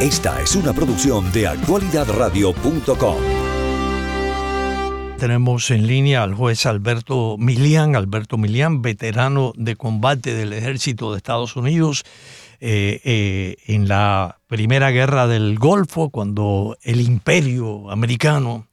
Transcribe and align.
Esta 0.00 0.42
es 0.42 0.54
una 0.54 0.74
producción 0.74 1.32
de 1.32 1.46
actualidadradio.com. 1.46 3.16
Tenemos 5.18 5.70
en 5.70 5.86
línea 5.86 6.22
al 6.22 6.34
juez 6.34 6.66
Alberto 6.66 7.36
Milian, 7.38 7.96
Alberto 7.96 8.36
Milian, 8.36 8.82
veterano 8.82 9.54
de 9.56 9.74
combate 9.74 10.34
del 10.34 10.52
ejército 10.52 11.12
de 11.12 11.16
Estados 11.16 11.56
Unidos 11.56 12.04
eh, 12.60 13.00
eh, 13.04 13.56
en 13.68 13.88
la 13.88 14.36
primera 14.48 14.90
guerra 14.90 15.26
del 15.26 15.58
Golfo, 15.58 16.10
cuando 16.10 16.76
el 16.82 17.00
imperio 17.00 17.90
americano 17.90 18.66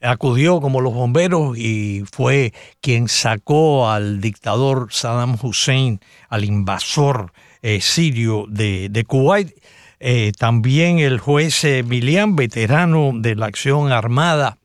acudió 0.00 0.60
como 0.60 0.80
los 0.80 0.94
bomberos 0.94 1.58
y 1.58 2.04
fue 2.08 2.52
quien 2.80 3.08
sacó 3.08 3.90
al 3.90 4.20
dictador 4.20 4.92
Saddam 4.92 5.36
Hussein, 5.42 5.98
al 6.28 6.44
invasor 6.44 7.32
eh, 7.62 7.80
sirio 7.80 8.46
de, 8.48 8.88
de 8.90 9.04
Kuwait. 9.04 9.56
También 10.38 10.98
el 10.98 11.18
juez 11.18 11.64
Milian, 11.84 12.36
veterano 12.36 13.12
de 13.14 13.34
la 13.34 13.46
acción 13.46 13.90
armada 13.92 14.58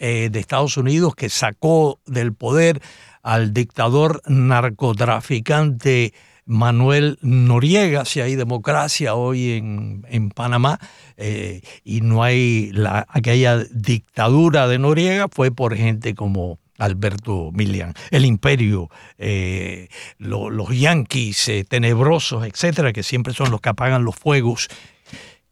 eh, 0.00 0.28
de 0.30 0.38
Estados 0.38 0.76
Unidos 0.76 1.16
que 1.16 1.28
sacó 1.28 1.98
del 2.06 2.32
poder 2.32 2.80
al 3.24 3.52
dictador 3.52 4.22
narcotraficante 4.26 6.14
Manuel 6.44 7.18
Noriega, 7.20 8.04
si 8.04 8.20
hay 8.20 8.36
democracia 8.36 9.16
hoy 9.16 9.54
en, 9.54 10.30
Panamá 10.30 10.78
eh, 11.16 11.62
y 11.82 12.00
no 12.00 12.22
hay 12.22 12.70
la, 12.72 13.06
aquella 13.08 13.58
dictadura 13.58 14.68
de 14.68 14.78
Noriega, 14.78 15.26
fue 15.28 15.50
por 15.50 15.74
gente 15.74 16.14
como 16.14 16.60
Alberto 16.78 17.50
Milian. 17.52 17.92
El 18.10 18.24
imperio, 18.24 18.88
eh, 19.18 19.88
los 20.18 20.70
yanquis 20.70 21.66
tenebrosos, 21.68 22.46
etcétera, 22.46 22.92
que 22.92 23.02
siempre 23.02 23.32
son 23.32 23.50
los 23.50 23.60
que 23.60 23.68
apagan 23.68 24.04
los 24.04 24.16
fuegos 24.16 24.68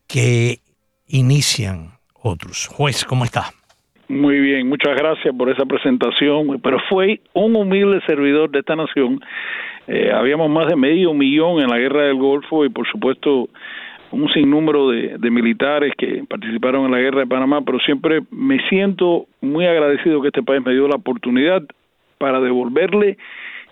que 0.07 0.61
inician 1.09 1.91
otros. 2.15 2.69
Juez, 2.69 3.05
¿cómo 3.05 3.25
está? 3.25 3.53
Muy 4.09 4.39
bien, 4.39 4.69
muchas 4.69 4.95
gracias 4.97 5.34
por 5.37 5.50
esa 5.50 5.65
presentación, 5.65 6.61
pero 6.62 6.78
fue 6.89 7.20
un 7.33 7.56
humilde 7.56 8.00
servidor 8.06 8.50
de 8.50 8.61
esta 8.61 8.77
nación. 8.77 9.20
Eh, 9.89 10.12
habíamos 10.12 10.48
más 10.48 10.69
de 10.69 10.77
medio 10.77 11.12
millón 11.12 11.61
en 11.61 11.69
la 11.69 11.78
guerra 11.78 12.03
del 12.03 12.17
Golfo 12.17 12.65
y 12.65 12.69
por 12.69 12.87
supuesto 12.89 13.48
un 14.12 14.29
sinnúmero 14.33 14.91
de, 14.91 15.19
de 15.19 15.31
militares 15.31 15.93
que 15.99 16.25
participaron 16.29 16.87
en 16.87 16.93
la 16.93 16.99
guerra 16.99 17.21
de 17.21 17.27
Panamá, 17.27 17.62
pero 17.65 17.79
siempre 17.81 18.21
me 18.31 18.59
siento 18.69 19.27
muy 19.41 19.67
agradecido 19.67 20.21
que 20.23 20.29
este 20.29 20.43
país 20.43 20.62
me 20.65 20.73
dio 20.73 20.89
la 20.89 20.97
oportunidad 20.97 21.62
para 22.19 22.41
devolverle 22.41 23.19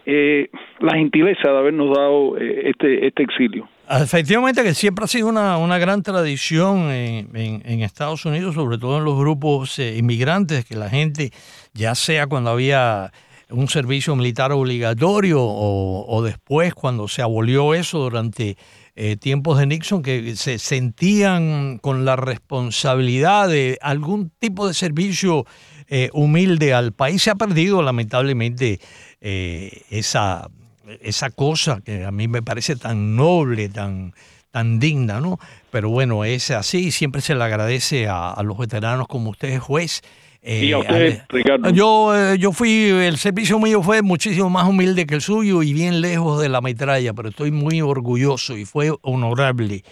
eh, 0.07 0.51
la 0.81 0.97
gentileza 0.97 1.49
de 1.49 1.59
habernos 1.59 1.97
dado 1.97 2.37
eh, 2.37 2.71
este, 2.71 3.07
este 3.07 3.23
exilio. 3.23 3.67
Efectivamente 3.89 4.63
que 4.63 4.75
siempre 4.75 5.05
ha 5.05 5.09
sido 5.09 5.29
una, 5.29 5.57
una 5.57 5.79
gran 5.79 6.03
tradición 6.03 6.91
en, 6.91 7.31
en, 7.35 7.81
Estados 7.81 8.27
Unidos, 8.27 8.55
sobre 8.55 8.77
todo 8.77 8.99
en 8.99 9.05
los 9.05 9.19
grupos 9.19 9.79
eh, 9.79 9.97
inmigrantes, 9.97 10.67
que 10.67 10.77
la 10.77 10.91
gente, 10.91 11.31
ya 11.73 11.95
sea 11.95 12.27
cuando 12.27 12.51
había 12.51 13.13
un 13.51 13.69
servicio 13.69 14.15
militar 14.15 14.53
obligatorio 14.53 15.43
o, 15.43 16.07
o 16.07 16.23
después 16.23 16.75
cuando 16.75 17.09
se 17.09 17.23
abolió 17.23 17.75
eso 17.75 17.99
durante 18.01 18.57
eh, 18.97 19.17
tiempos 19.17 19.59
de 19.59 19.67
Nixon, 19.67 20.03
que 20.03 20.37
se 20.37 20.59
sentían 20.59 21.79
con 21.79 22.05
la 22.05 22.17
responsabilidad 22.17 23.49
de 23.49 23.79
algún 23.83 24.31
tipo 24.39 24.69
de 24.69 24.75
servicio 24.75 25.47
eh, 25.89 26.11
humilde 26.13 26.75
al 26.75 26.93
país. 26.93 27.23
Se 27.23 27.31
ha 27.31 27.35
perdido 27.35 27.83
lamentablemente 27.83 28.81
esa 29.21 30.51
esa 31.01 31.31
cosa 31.31 31.81
que 31.81 32.05
a 32.05 32.11
mí 32.11 32.29
me 32.29 32.43
parece 32.43 32.77
tan 32.77 33.17
noble, 33.17 33.69
tan, 33.69 34.15
tan 34.51 34.79
digna, 34.79 35.21
¿no? 35.21 35.39
Pero 35.71 35.91
bueno, 35.91 36.25
es 36.25 36.51
así, 36.51 36.91
siempre 36.91 37.21
se 37.21 37.35
le 37.35 37.45
agradece 37.45 38.09
a, 38.09 38.41
los 38.43 38.59
veteranos 38.59 39.09
como 39.09 39.31
usted, 39.31 39.59
juez. 39.59 40.03
Y 40.45 40.73
a 40.73 40.77
eh, 40.77 40.81
usted, 40.81 41.23
Ricardo. 41.29 41.71
Yo, 41.71 42.15
eh, 42.15 42.39
yo 42.39 42.53
fui, 42.53 42.85
el 42.85 43.17
servicio 43.17 43.59
mío 43.59 43.83
fue 43.83 44.03
muchísimo 44.03 44.51
más 44.51 44.69
humilde 44.69 45.07
que 45.07 45.15
el 45.15 45.23
suyo 45.23 45.63
y 45.63 45.73
bien 45.73 46.01
lejos 46.01 46.41
de 46.41 46.49
la 46.51 46.61
metralla, 46.61 47.15
pero 47.15 47.31
estoy 47.31 47.51
muy 47.51 47.81
orgulloso 47.81 48.57
y 48.57 48.65
fue 48.65 48.93
honorable. 49.03 49.83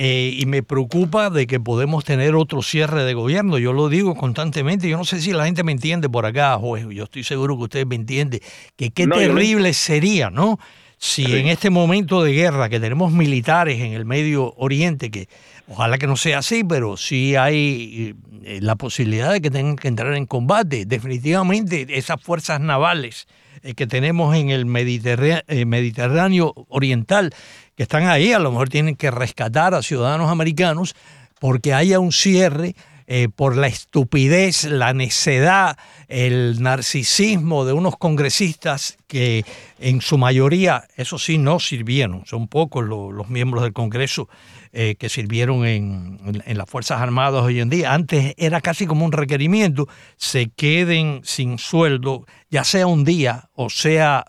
Eh, 0.00 0.36
y 0.38 0.46
me 0.46 0.62
preocupa 0.62 1.28
de 1.28 1.48
que 1.48 1.58
podemos 1.58 2.04
tener 2.04 2.36
otro 2.36 2.62
cierre 2.62 3.02
de 3.02 3.14
gobierno. 3.14 3.58
Yo 3.58 3.72
lo 3.72 3.88
digo 3.88 4.14
constantemente. 4.14 4.88
Yo 4.88 4.96
no 4.96 5.04
sé 5.04 5.20
si 5.20 5.32
la 5.32 5.46
gente 5.46 5.64
me 5.64 5.72
entiende 5.72 6.08
por 6.08 6.24
acá, 6.24 6.56
juez. 6.56 6.86
Yo 6.88 7.02
estoy 7.02 7.24
seguro 7.24 7.56
que 7.56 7.64
usted 7.64 7.84
me 7.84 7.96
entiende. 7.96 8.40
Que 8.76 8.90
qué 8.90 9.08
terrible 9.08 9.72
sería, 9.72 10.30
¿no? 10.30 10.60
Si 10.98 11.24
en 11.24 11.46
este 11.46 11.70
momento 11.70 12.22
de 12.22 12.32
guerra 12.32 12.68
que 12.68 12.78
tenemos 12.80 13.12
militares 13.12 13.80
en 13.80 13.92
el 13.92 14.04
Medio 14.04 14.54
Oriente, 14.56 15.10
que 15.10 15.28
ojalá 15.68 15.98
que 15.98 16.06
no 16.06 16.16
sea 16.16 16.38
así, 16.38 16.64
pero 16.64 16.96
sí 16.96 17.36
hay 17.36 18.10
eh, 18.10 18.14
la 18.44 18.76
posibilidad 18.76 19.32
de 19.32 19.40
que 19.40 19.50
tengan 19.50 19.76
que 19.76 19.88
entrar 19.88 20.14
en 20.14 20.26
combate. 20.26 20.84
Definitivamente 20.86 21.86
esas 21.98 22.20
fuerzas 22.20 22.60
navales 22.60 23.26
eh, 23.62 23.74
que 23.74 23.86
tenemos 23.86 24.36
en 24.36 24.50
el 24.50 24.66
Mediterráneo 24.66 26.54
Oriental 26.68 27.34
que 27.76 27.84
están 27.84 28.08
ahí, 28.08 28.32
a 28.32 28.40
lo 28.40 28.50
mejor 28.50 28.68
tienen 28.68 28.96
que 28.96 29.10
rescatar 29.10 29.72
a 29.72 29.82
ciudadanos 29.82 30.30
americanos 30.30 30.96
porque 31.38 31.74
haya 31.74 32.00
un 32.00 32.10
cierre 32.10 32.74
eh, 33.06 33.28
por 33.34 33.56
la 33.56 33.68
estupidez, 33.68 34.64
la 34.64 34.92
necedad, 34.92 35.78
el 36.08 36.60
narcisismo 36.60 37.64
de 37.64 37.72
unos 37.72 37.96
congresistas 37.96 38.98
que 39.06 39.44
en 39.78 40.00
su 40.00 40.18
mayoría, 40.18 40.88
eso 40.96 41.18
sí, 41.18 41.38
no 41.38 41.60
sirvieron. 41.60 42.26
Son 42.26 42.48
pocos 42.48 42.84
los, 42.84 43.30
miembros 43.30 43.62
del 43.62 43.72
Congreso 43.72 44.28
eh, 44.72 44.96
que 44.98 45.08
sirvieron 45.08 45.64
en, 45.64 46.18
en, 46.44 46.58
las 46.58 46.68
Fuerzas 46.68 47.00
Armadas 47.00 47.42
hoy 47.42 47.60
en 47.60 47.70
día. 47.70 47.94
Antes 47.94 48.34
era 48.36 48.60
casi 48.60 48.86
como 48.86 49.04
un 49.04 49.12
requerimiento, 49.12 49.86
se 50.16 50.50
queden 50.50 51.20
sin 51.22 51.58
sueldo, 51.58 52.24
ya 52.50 52.64
sea 52.64 52.86
un 52.86 53.04
día 53.04 53.48
o 53.54 53.70
sea 53.70 54.24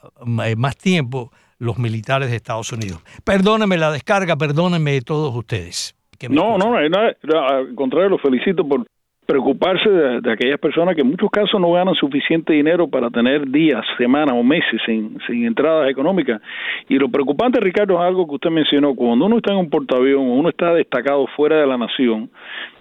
eh, 0.45 0.55
más 0.55 0.77
tiempo 0.77 1.31
los 1.57 1.77
militares 1.77 2.29
de 2.29 2.37
Estados 2.37 2.71
Unidos. 2.71 3.01
Perdónenme 3.23 3.77
la 3.77 3.91
descarga, 3.91 4.37
perdónenme 4.37 5.01
todos 5.01 5.35
ustedes. 5.35 5.95
No, 6.29 6.57
no, 6.57 6.75
al 6.75 7.75
contrario, 7.75 8.09
lo 8.09 8.17
felicito 8.17 8.67
por 8.67 8.85
preocuparse 9.29 9.87
de, 9.87 10.31
aquellas 10.31 10.59
personas 10.59 10.95
que 10.95 11.01
en 11.01 11.07
muchos 11.11 11.29
casos 11.29 11.61
no 11.61 11.71
ganan 11.71 11.93
suficiente 11.93 12.51
dinero 12.51 12.87
para 12.87 13.11
tener 13.11 13.47
días, 13.47 13.85
semanas 13.95 14.33
o 14.35 14.41
meses 14.41 14.81
sin, 14.87 15.19
sin 15.27 15.45
entradas 15.45 15.87
económicas. 15.87 16.41
Y 16.87 16.97
lo 16.97 17.09
preocupante, 17.09 17.59
Ricardo, 17.59 17.93
es 17.93 17.99
algo 17.99 18.27
que 18.27 18.33
usted 18.33 18.49
mencionó, 18.49 18.95
cuando 18.95 19.27
uno 19.27 19.37
está 19.37 19.53
en 19.53 19.59
un 19.59 19.69
portaavión, 19.69 20.23
uno 20.23 20.49
está 20.49 20.73
destacado 20.73 21.27
fuera 21.35 21.57
de 21.57 21.67
la 21.67 21.77
nación, 21.77 22.31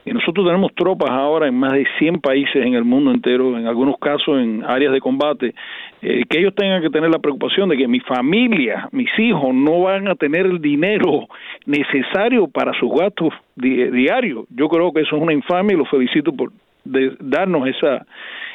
y 0.06 0.12
nosotros 0.14 0.47
tenemos 0.47 0.75
tropas 0.75 1.10
ahora 1.10 1.48
en 1.48 1.54
más 1.54 1.72
de 1.72 1.87
100 1.98 2.20
países 2.22 2.64
en 2.64 2.72
el 2.72 2.84
mundo 2.84 3.10
entero, 3.10 3.58
en 3.58 3.66
algunos 3.66 3.98
casos 3.98 4.41
en 4.41 4.64
áreas 4.64 4.94
de 4.94 5.00
combate, 5.00 5.54
eh, 6.00 6.22
que 6.31 6.38
ellos 6.38 6.54
tengan 6.54 6.81
que 6.81 6.88
tener 6.88 7.10
la 7.10 7.19
preocupación 7.19 7.69
de 7.69 7.76
que 7.76 7.87
mi 7.87 8.00
familia, 8.00 8.88
mis 8.91 9.10
hijos, 9.19 9.53
no 9.53 9.82
van 9.82 10.08
a 10.08 10.14
tener 10.14 10.47
el 10.47 10.62
dinero 10.62 11.28
necesario 11.66 12.48
para 12.48 12.72
sus 12.81 12.91
gastos 12.91 13.34
diarios. 13.58 14.46
Yo 14.50 14.69
creo 14.69 14.92
que 14.92 15.00
eso 15.00 15.16
es 15.16 15.22
una 15.22 15.32
infamia 15.32 15.74
y 15.74 15.78
lo 15.78 15.86
felicito 15.86 16.32
por 16.32 16.52
darnos 16.84 17.69
esa, 17.69 18.06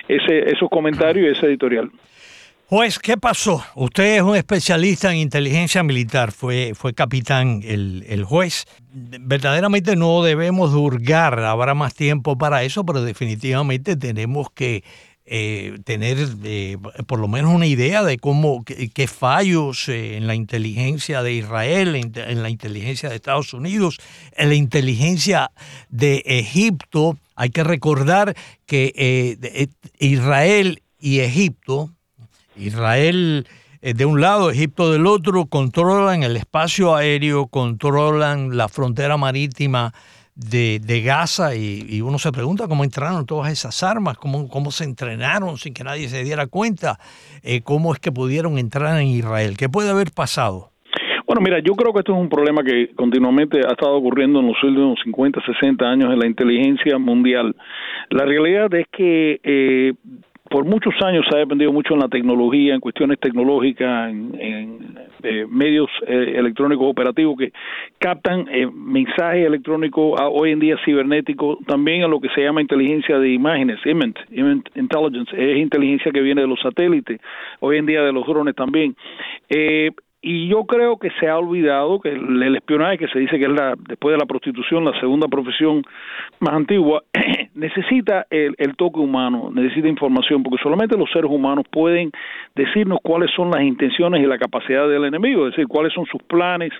ese, 0.07 0.49
esos 0.49 0.69
comentarios 0.69 1.27
y 1.27 1.37
ese 1.37 1.47
editorial. 1.47 1.89
Juez, 2.67 2.97
¿qué 2.97 3.17
pasó? 3.17 3.63
Usted 3.75 4.15
es 4.15 4.21
un 4.21 4.35
especialista 4.35 5.11
en 5.11 5.17
inteligencia 5.17 5.83
militar, 5.83 6.31
fue, 6.31 6.71
fue 6.73 6.93
capitán 6.93 7.61
el, 7.63 8.03
el 8.07 8.23
juez. 8.23 8.65
Verdaderamente 8.91 9.95
no 9.95 10.23
debemos 10.23 10.73
hurgar, 10.73 11.39
habrá 11.39 11.75
más 11.75 11.93
tiempo 11.93 12.37
para 12.37 12.63
eso, 12.63 12.85
pero 12.85 13.03
definitivamente 13.03 13.95
tenemos 13.95 14.49
que 14.49 14.83
eh, 15.25 15.77
tener 15.85 16.17
eh, 16.43 16.77
por 17.07 17.17
lo 17.17 17.29
menos 17.29 17.53
una 17.53 17.65
idea 17.65 18.03
de 18.03 18.17
cómo, 18.17 18.65
qué, 18.65 19.07
fallos 19.07 19.87
eh, 19.87 20.17
en 20.17 20.27
la 20.27 20.35
inteligencia 20.35 21.23
de 21.23 21.31
Israel, 21.31 21.95
en, 21.95 22.43
la 22.43 22.49
inteligencia 22.49 23.07
de 23.07 23.15
Estados 23.15 23.53
Unidos, 23.53 23.99
en 24.35 24.49
la 24.49 24.55
inteligencia 24.55 25.51
de 25.87 26.23
Egipto. 26.25 27.17
Hay 27.35 27.51
que 27.51 27.63
recordar 27.63 28.35
que 28.65 29.69
Israel 29.97 30.83
y 30.99 31.19
Egipto 31.19 31.89
Israel 32.57 33.47
de 33.81 34.05
un 34.05 34.19
lado, 34.19 34.51
Egipto 34.51 34.91
del 34.91 35.07
otro, 35.07 35.45
controlan 35.45 36.23
el 36.23 36.35
espacio 36.35 36.95
aéreo, 36.95 37.47
controlan 37.47 38.57
la 38.57 38.67
frontera 38.67 39.15
marítima 39.17 39.93
de, 40.35 41.01
Gaza 41.05 41.55
y, 41.55 42.01
uno 42.01 42.17
se 42.17 42.31
pregunta 42.31 42.67
cómo 42.67 42.83
entraron 42.83 43.25
todas 43.25 43.51
esas 43.51 43.83
armas, 43.83 44.17
cómo, 44.17 44.47
cómo 44.49 44.71
se 44.71 44.83
entrenaron 44.83 45.57
sin 45.57 45.73
que 45.73 45.83
nadie 45.83 46.07
se 46.09 46.23
diera 46.23 46.47
cuenta, 46.47 46.97
eh, 47.43 47.61
cómo 47.61 47.93
es 47.93 47.99
que 47.99 48.11
pudieron 48.11 48.57
entrar 48.57 48.99
en 48.99 49.07
Israel, 49.07 49.55
qué 49.57 49.69
puede 49.69 49.89
haber 49.89 50.11
pasado. 50.11 50.69
Bueno, 51.25 51.41
mira, 51.41 51.59
yo 51.59 51.73
creo 51.73 51.93
que 51.93 51.99
esto 51.99 52.13
es 52.13 52.19
un 52.19 52.29
problema 52.29 52.63
que 52.63 52.89
continuamente 52.95 53.59
ha 53.59 53.71
estado 53.71 53.95
ocurriendo 53.95 54.39
en 54.39 54.47
los 54.47 54.63
últimos 54.63 54.99
50, 55.03 55.41
60 55.45 55.85
años 55.85 56.11
en 56.11 56.19
la 56.19 56.27
inteligencia 56.27 56.97
mundial. 56.97 57.55
La 58.09 58.25
realidad 58.25 58.73
es 58.73 58.85
que 58.91 59.39
eh, 59.43 59.93
por 60.53 60.65
muchos 60.65 60.93
años 61.03 61.25
se 61.27 61.35
ha 61.35 61.39
dependido 61.39 61.73
mucho 61.73 61.95
en 61.95 62.01
la 62.01 62.07
tecnología, 62.07 62.75
en 62.75 62.79
cuestiones 62.79 63.19
tecnológicas, 63.19 64.11
en, 64.11 64.99
eh, 65.23 65.47
medios 65.49 65.89
eh, 66.05 66.35
electrónicos 66.35 66.85
operativos 66.87 67.35
que 67.39 67.51
captan 67.97 68.47
eh, 68.51 68.67
mensajes 68.71 69.47
electrónicos 69.47 70.21
hoy 70.31 70.51
en 70.51 70.59
día 70.59 70.75
cibernéticos, 70.85 71.57
también 71.65 72.03
a 72.03 72.07
lo 72.07 72.21
que 72.21 72.29
se 72.35 72.41
llama 72.41 72.61
inteligencia 72.61 73.17
de 73.17 73.33
imágenes, 73.33 73.79
image, 73.83 74.13
intelligence, 74.75 75.31
es 75.35 75.57
inteligencia 75.57 76.11
que 76.11 76.21
viene 76.21 76.41
de 76.41 76.47
los 76.47 76.59
satélites, 76.59 77.19
hoy 77.59 77.77
en 77.79 77.87
día 77.87 78.03
de 78.03 78.13
los 78.13 78.23
drones 78.27 78.53
también. 78.53 78.95
Eh, 80.23 80.33
y 80.33 80.47
yo 80.47 80.63
creo 80.65 80.97
que 80.97 81.09
se 81.19 81.27
ha 81.27 81.37
olvidado 81.37 81.99
que 81.99 82.09
el, 82.09 82.55
espionaje, 82.55 82.97
que 82.97 83.07
se 83.07 83.19
dice 83.19 83.37
que 83.37 83.45
es 83.45 83.51
la, 83.51 83.75
después 83.87 84.13
de 84.13 84.19
la 84.19 84.25
prostitución, 84.25 84.85
la 84.85 84.99
segunda 84.99 85.27
profesión 85.27 85.83
más 86.39 86.55
antigua, 86.55 87.03
necesita 87.55 88.25
el, 88.29 88.55
toque 88.77 88.99
humano, 88.99 89.51
necesita 89.53 89.87
información, 89.87 90.41
porque 90.41 90.61
solamente 90.63 90.97
los 90.97 91.11
seres 91.11 91.29
humanos 91.29 91.65
pueden 91.69 92.11
decirnos 92.55 92.99
cuáles 93.03 93.31
son 93.35 93.51
las 93.51 93.61
intenciones 93.61 94.21
y 94.21 94.25
la 94.25 94.37
capacidad 94.37 94.87
del 94.87 95.05
enemigo, 95.05 95.47
es 95.47 95.55
decir, 95.55 95.67
cuáles 95.67 95.93
son 95.93 96.05
sus 96.05 96.21
planes, 96.23 96.71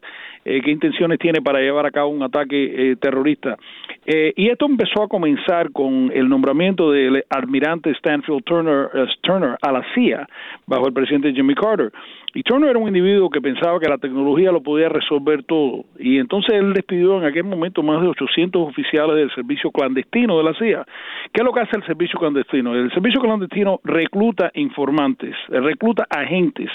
eh, 0.45 0.61
qué 0.63 0.71
intenciones 0.71 1.19
tiene 1.19 1.41
para 1.41 1.59
llevar 1.59 1.85
a 1.85 1.91
cabo 1.91 2.09
un 2.09 2.23
ataque 2.23 2.91
eh, 2.91 2.95
terrorista. 2.95 3.57
Eh, 4.05 4.33
y 4.35 4.49
esto 4.49 4.65
empezó 4.65 5.03
a 5.03 5.07
comenzar 5.07 5.71
con 5.71 6.11
el 6.13 6.27
nombramiento 6.27 6.91
del 6.91 7.23
almirante 7.29 7.93
Stanfield 7.95 8.43
Turner, 8.43 8.89
Turner 9.21 9.57
a 9.61 9.71
la 9.71 9.83
CIA 9.93 10.27
bajo 10.65 10.87
el 10.87 10.93
presidente 10.93 11.33
Jimmy 11.33 11.55
Carter. 11.55 11.91
Y 12.33 12.41
Turner 12.41 12.71
era 12.71 12.79
un 12.79 12.87
individuo 12.87 13.29
que 13.33 13.41
pensaba 13.41 13.79
que 13.79 13.89
la 13.89 13.97
tecnología 13.97 14.51
lo 14.51 14.63
podía 14.63 14.87
resolver 14.87 15.43
todo. 15.43 15.83
Y 15.99 16.19
entonces 16.19 16.53
él 16.53 16.71
despidió 16.73 17.17
en 17.17 17.25
aquel 17.25 17.43
momento 17.43 17.83
más 17.83 18.01
de 18.01 18.07
800 18.07 18.69
oficiales 18.69 19.17
del 19.17 19.33
servicio 19.35 19.71
clandestino 19.71 20.37
de 20.37 20.43
la 20.45 20.53
CIA. 20.53 20.85
¿Qué 21.33 21.41
es 21.41 21.43
lo 21.43 21.51
que 21.51 21.59
hace 21.59 21.75
el 21.75 21.85
servicio 21.85 22.17
clandestino? 22.17 22.73
El 22.73 22.91
servicio 22.93 23.19
clandestino 23.19 23.81
recluta 23.83 24.51
informantes, 24.53 25.35
recluta 25.49 26.05
agentes. 26.09 26.69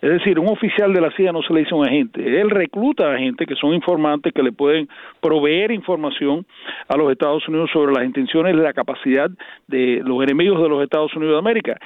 Es 0.00 0.10
decir, 0.10 0.38
un 0.38 0.48
oficial 0.48 0.94
de 0.94 1.00
la 1.00 1.10
CIA 1.10 1.32
no 1.32 1.42
se 1.42 1.52
le 1.52 1.60
dice 1.60 1.74
un 1.74 1.86
agente. 1.86 2.40
Él 2.40 2.48
recluta 2.48 3.12
agentes 3.12 3.46
que 3.46 3.56
son 3.56 3.74
informantes 3.74 4.32
que 4.32 4.42
le 4.42 4.52
pueden 4.52 4.88
proveer 5.20 5.72
información 5.72 6.46
a 6.88 6.96
los 6.96 7.10
Estados 7.10 7.46
Unidos 7.48 7.70
sobre 7.72 7.92
las 7.92 8.04
intenciones 8.04 8.54
y 8.54 8.56
la 8.56 8.72
capacidad 8.72 9.30
de 9.66 10.00
los 10.04 10.22
enemigos 10.22 10.62
de 10.62 10.68
los 10.68 10.82
Estados 10.82 11.14
Unidos 11.16 11.34
de 11.34 11.38
América. 11.38 11.76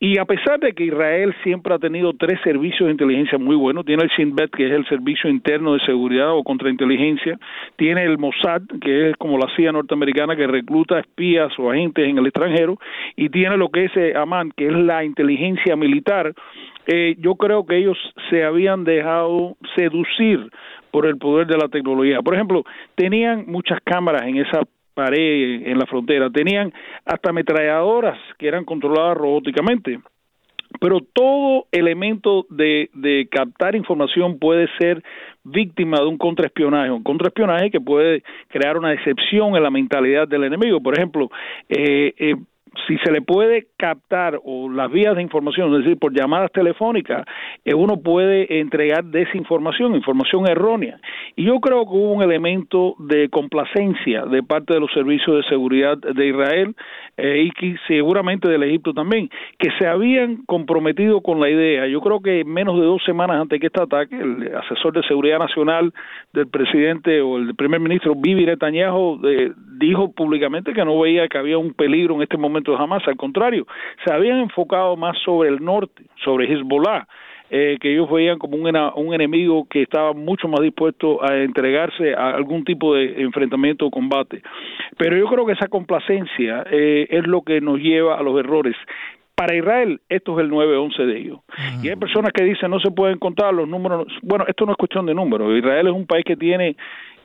Y 0.00 0.18
a 0.18 0.24
pesar 0.24 0.58
de 0.60 0.72
que 0.72 0.84
Israel 0.84 1.34
siempre 1.42 1.74
ha 1.74 1.78
tenido 1.78 2.12
tres 2.14 2.40
servicios 2.42 2.86
de 2.86 2.92
inteligencia 2.92 3.38
muy 3.38 3.56
Tiene 3.82 4.04
el 4.04 4.10
Shin 4.10 4.36
Bet, 4.36 4.50
que 4.50 4.66
es 4.66 4.72
el 4.72 4.86
Servicio 4.86 5.28
Interno 5.28 5.74
de 5.74 5.80
Seguridad 5.80 6.32
o 6.32 6.44
Contrainteligencia. 6.44 7.38
Tiene 7.76 8.04
el 8.04 8.18
Mossad, 8.18 8.62
que 8.80 9.10
es 9.10 9.16
como 9.16 9.38
la 9.38 9.48
CIA 9.56 9.72
norteamericana 9.72 10.36
que 10.36 10.46
recluta 10.46 11.00
espías 11.00 11.52
o 11.58 11.70
agentes 11.70 12.06
en 12.06 12.18
el 12.18 12.26
extranjero. 12.26 12.78
Y 13.16 13.30
tiene 13.30 13.56
lo 13.56 13.70
que 13.70 13.86
es 13.86 13.96
eh, 13.96 14.14
AMAN, 14.16 14.52
que 14.56 14.66
es 14.66 14.72
la 14.72 15.04
inteligencia 15.04 15.74
militar. 15.76 16.34
Eh, 16.86 17.16
yo 17.18 17.34
creo 17.36 17.64
que 17.64 17.78
ellos 17.78 17.98
se 18.30 18.44
habían 18.44 18.84
dejado 18.84 19.56
seducir 19.74 20.50
por 20.90 21.06
el 21.06 21.16
poder 21.16 21.46
de 21.46 21.56
la 21.56 21.68
tecnología. 21.68 22.20
Por 22.22 22.34
ejemplo, 22.34 22.62
tenían 22.94 23.46
muchas 23.46 23.80
cámaras 23.82 24.22
en 24.22 24.36
esa 24.36 24.60
pared 24.94 25.66
en 25.66 25.78
la 25.78 25.86
frontera, 25.86 26.30
tenían 26.30 26.72
hasta 27.04 27.30
ametralladoras 27.30 28.18
que 28.38 28.46
eran 28.46 28.64
controladas 28.64 29.16
robóticamente 29.16 29.98
pero 30.80 31.00
todo 31.00 31.66
elemento 31.72 32.46
de, 32.50 32.90
de 32.94 33.28
captar 33.30 33.76
información 33.76 34.38
puede 34.38 34.68
ser 34.78 35.02
víctima 35.44 35.98
de 35.98 36.06
un 36.06 36.18
contraespionaje, 36.18 36.90
un 36.90 37.02
contraespionaje 37.02 37.70
que 37.70 37.80
puede 37.80 38.22
crear 38.48 38.76
una 38.76 38.90
decepción 38.90 39.56
en 39.56 39.62
la 39.62 39.70
mentalidad 39.70 40.26
del 40.26 40.44
enemigo. 40.44 40.80
Por 40.80 40.94
ejemplo, 40.94 41.30
eh, 41.68 42.14
eh, 42.18 42.34
si 42.86 42.96
se 42.98 43.12
le 43.12 43.22
puede 43.22 43.66
captar 43.76 44.40
o 44.44 44.70
las 44.70 44.90
vías 44.90 45.16
de 45.16 45.22
información, 45.22 45.72
es 45.72 45.84
decir, 45.84 45.98
por 45.98 46.12
llamadas 46.12 46.52
telefónicas, 46.52 47.24
eh, 47.64 47.74
uno 47.74 48.00
puede 48.02 48.60
entregar 48.60 49.04
desinformación, 49.04 49.94
información 49.94 50.48
errónea. 50.48 50.98
Y 51.36 51.44
yo 51.44 51.60
creo 51.60 51.84
que 51.84 51.90
hubo 51.90 52.12
un 52.12 52.22
elemento 52.22 52.94
de 52.98 53.28
complacencia 53.28 54.24
de 54.26 54.42
parte 54.42 54.74
de 54.74 54.80
los 54.80 54.92
servicios 54.92 55.36
de 55.36 55.48
seguridad 55.48 55.98
de 55.98 56.26
Israel 56.26 56.74
eh, 57.16 57.44
y 57.44 57.50
que 57.52 57.76
seguramente 57.86 58.48
del 58.48 58.62
Egipto 58.62 58.92
también, 58.92 59.30
que 59.58 59.70
se 59.78 59.86
habían 59.86 60.44
comprometido 60.46 61.20
con 61.20 61.40
la 61.40 61.48
idea. 61.48 61.86
Yo 61.86 62.00
creo 62.00 62.20
que 62.20 62.44
menos 62.44 62.78
de 62.78 62.86
dos 62.86 63.02
semanas 63.04 63.40
antes 63.40 63.60
que 63.60 63.66
este 63.66 63.82
ataque, 63.82 64.16
el 64.16 64.54
asesor 64.56 64.92
de 64.92 65.02
seguridad 65.02 65.38
nacional 65.38 65.92
del 66.32 66.48
presidente 66.48 67.20
o 67.20 67.36
el 67.36 67.54
primer 67.54 67.80
ministro 67.80 68.14
Bibi 68.16 68.46
Netanyahu 68.46 69.20
eh, 69.26 69.52
dijo 69.78 70.12
públicamente 70.12 70.72
que 70.72 70.84
no 70.84 70.98
veía 71.00 71.28
que 71.28 71.38
había 71.38 71.58
un 71.58 71.72
peligro 71.74 72.14
en 72.16 72.22
este 72.22 72.36
momento 72.36 72.63
jamás, 72.76 73.06
al 73.06 73.16
contrario, 73.16 73.66
se 74.04 74.12
habían 74.12 74.38
enfocado 74.40 74.96
más 74.96 75.16
sobre 75.24 75.48
el 75.48 75.64
norte, 75.64 76.04
sobre 76.24 76.52
Hezbollah, 76.52 77.06
eh, 77.50 77.76
que 77.80 77.92
ellos 77.92 78.10
veían 78.10 78.38
como 78.38 78.56
un, 78.56 78.74
un 78.96 79.14
enemigo 79.14 79.66
que 79.68 79.82
estaba 79.82 80.12
mucho 80.12 80.48
más 80.48 80.60
dispuesto 80.60 81.22
a 81.22 81.36
entregarse 81.36 82.14
a 82.14 82.30
algún 82.30 82.64
tipo 82.64 82.94
de 82.94 83.22
enfrentamiento 83.22 83.86
o 83.86 83.90
combate. 83.90 84.42
Pero 84.96 85.16
yo 85.16 85.26
creo 85.26 85.46
que 85.46 85.52
esa 85.52 85.68
complacencia 85.68 86.64
eh, 86.70 87.06
es 87.10 87.26
lo 87.26 87.42
que 87.42 87.60
nos 87.60 87.78
lleva 87.78 88.18
a 88.18 88.22
los 88.22 88.38
errores. 88.38 88.74
Para 89.34 89.56
Israel, 89.56 90.00
esto 90.08 90.38
es 90.38 90.44
el 90.44 90.50
9-11 90.50 91.06
de 91.06 91.18
ellos. 91.18 91.40
Y 91.82 91.88
hay 91.88 91.96
personas 91.96 92.32
que 92.32 92.44
dicen 92.44 92.70
no 92.70 92.78
se 92.78 92.90
pueden 92.90 93.18
contar 93.18 93.52
los 93.52 93.68
números. 93.68 94.06
Bueno, 94.22 94.44
esto 94.46 94.64
no 94.64 94.72
es 94.72 94.78
cuestión 94.78 95.06
de 95.06 95.14
números. 95.14 95.56
Israel 95.56 95.88
es 95.88 95.92
un 95.92 96.06
país 96.06 96.24
que 96.24 96.36
tiene 96.36 96.76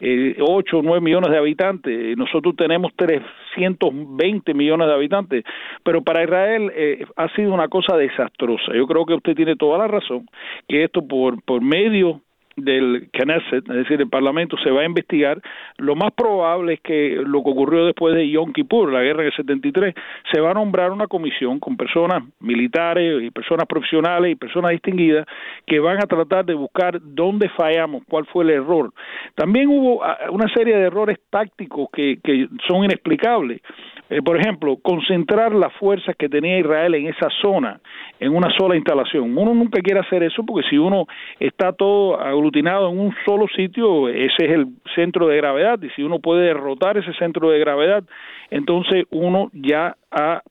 eh, 0.02 0.38
8 0.40 0.78
o 0.78 0.82
9 0.82 1.02
millones 1.02 1.30
de 1.30 1.38
habitantes, 1.38 2.18
nosotros 2.18 2.56
tenemos 2.56 2.94
320 2.96 4.54
millones 4.54 4.88
de 4.88 4.94
habitantes, 4.94 5.44
pero 5.84 6.02
para 6.02 6.24
Israel 6.24 6.72
eh, 6.74 7.06
ha 7.18 7.28
sido 7.36 7.54
una 7.54 7.68
cosa 7.68 7.98
desastrosa. 7.98 8.74
Yo 8.74 8.88
creo 8.88 9.06
que 9.06 9.16
usted 9.16 9.36
tiene 9.36 9.56
toda 9.58 9.78
la 9.78 9.88
razón, 9.88 10.26
que 10.68 10.86
esto 10.86 11.06
por, 11.06 11.44
por 11.44 11.62
medio 11.62 12.22
del 12.64 13.10
Knesset, 13.12 13.70
es 13.70 13.76
decir, 13.76 14.02
el 14.02 14.10
Parlamento, 14.10 14.58
se 14.64 14.72
va 14.72 14.82
a 14.82 14.86
investigar, 14.86 15.42
lo 15.78 15.96
más 15.96 16.12
probable 16.14 16.74
es 16.74 16.82
que 16.82 17.22
lo 17.26 17.44
que 17.44 17.50
ocurrió 17.50 17.86
después 17.86 18.16
de 18.16 18.30
Yom 18.30 18.54
Kippur, 18.54 18.92
la 18.92 19.02
guerra 19.02 19.24
del 19.24 19.34
73, 19.34 19.94
se 20.32 20.42
va 20.42 20.52
a 20.52 20.54
nombrar 20.54 20.92
una 20.92 21.08
comisión 21.08 21.60
con 21.60 21.78
personas 21.78 22.24
militares 22.40 23.24
y 23.24 23.32
personas 23.32 23.66
profesionales 23.68 24.32
y 24.32 24.36
personas 24.36 24.72
distinguidas 24.72 25.26
que 25.66 25.80
van 25.80 25.98
a 25.98 26.08
tratar 26.08 26.46
de 26.46 26.54
buscar 26.54 27.00
dónde 27.02 27.50
fallamos, 27.50 28.04
cuál 28.08 28.26
fue 28.26 28.44
el 28.44 28.52
error. 28.52 28.92
También 29.36 29.68
hubo 29.68 30.04
ah, 30.04 30.18
una 30.32 30.48
serie 30.54 30.76
de 30.76 30.84
errores 30.84 31.20
tácticos 31.30 31.90
que, 31.92 32.20
que 32.24 32.48
son 32.68 32.84
inexplicables. 32.84 33.62
Eh, 34.10 34.22
por 34.24 34.40
ejemplo, 34.40 34.78
concentrar 34.82 35.54
las 35.54 35.72
fuerzas 35.74 36.16
que 36.18 36.30
tenía 36.30 36.60
Israel 36.60 36.96
en 36.96 37.08
esa 37.08 37.28
zona, 37.42 37.80
en 38.20 38.36
una 38.36 38.50
sola 38.58 38.76
instalación. 38.76 39.38
Uno 39.38 39.54
nunca 39.54 39.82
quiere 39.82 40.00
hacer 40.00 40.24
eso 40.24 40.44
porque 40.44 40.68
si 40.68 40.78
uno 40.78 41.06
está 41.40 41.74
todo 41.74 42.20
aglutinado 42.20 42.90
en 42.90 43.00
un 43.00 43.16
solo 43.26 43.48
sitio, 43.56 44.10
ese 44.10 44.46
es 44.46 44.52
el 44.52 44.68
centro 44.96 45.28
de 45.28 45.38
gravedad 45.38 45.80
y 45.82 45.90
si 45.92 46.02
uno 46.02 46.20
puede 46.20 46.48
derrotar 46.48 46.98
ese 46.98 47.14
centro 47.14 47.50
de 47.50 47.60
gravedad, 47.60 48.04
entonces 48.50 49.06
uno 49.12 49.50
ya 49.54 49.96
ha 50.12 50.42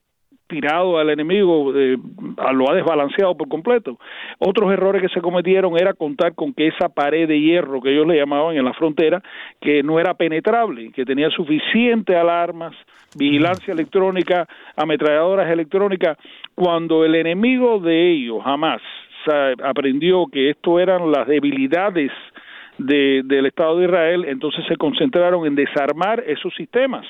tirado 0.49 0.97
al 0.97 1.09
enemigo, 1.11 1.71
eh, 1.75 1.95
lo 2.53 2.69
ha 2.69 2.73
desbalanceado 2.73 3.37
por 3.37 3.47
completo. 3.47 3.97
Otros 4.39 4.73
errores 4.73 5.01
que 5.01 5.09
se 5.09 5.21
cometieron 5.21 5.77
era 5.79 5.93
contar 5.93 6.33
con 6.33 6.53
que 6.53 6.67
esa 6.67 6.89
pared 6.89 7.27
de 7.27 7.39
hierro 7.39 7.79
que 7.79 7.91
ellos 7.91 8.07
le 8.07 8.17
llamaban 8.17 8.57
en 8.57 8.65
la 8.65 8.73
frontera, 8.73 9.21
que 9.61 9.83
no 9.83 9.99
era 9.99 10.15
penetrable, 10.15 10.91
que 10.91 11.05
tenía 11.05 11.29
suficiente 11.29 12.15
alarmas, 12.15 12.75
vigilancia 13.15 13.71
electrónica, 13.73 14.47
ametralladoras 14.75 15.49
electrónicas, 15.51 16.17
cuando 16.55 17.05
el 17.05 17.15
enemigo 17.15 17.79
de 17.79 18.11
ellos 18.11 18.43
jamás 18.43 18.81
aprendió 19.63 20.25
que 20.25 20.49
esto 20.49 20.79
eran 20.79 21.11
las 21.11 21.27
debilidades 21.27 22.11
del 22.79 23.45
Estado 23.45 23.77
de 23.77 23.85
Israel, 23.85 24.25
entonces 24.27 24.65
se 24.67 24.77
concentraron 24.77 25.45
en 25.45 25.53
desarmar 25.53 26.23
esos 26.25 26.53
sistemas. 26.55 27.05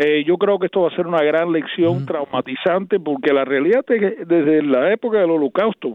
Eh, 0.00 0.22
yo 0.24 0.36
creo 0.38 0.60
que 0.60 0.66
esto 0.66 0.82
va 0.82 0.88
a 0.90 0.94
ser 0.94 1.08
una 1.08 1.24
gran 1.24 1.50
lección 1.50 2.06
traumatizante 2.06 3.00
porque 3.00 3.32
la 3.32 3.44
realidad 3.44 3.84
es 3.88 4.00
que 4.00 4.24
desde 4.24 4.62
la 4.62 4.92
época 4.92 5.18
del 5.18 5.30
holocausto 5.32 5.94